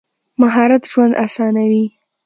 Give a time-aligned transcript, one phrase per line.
[0.41, 1.85] مهارت ژوند اسانوي.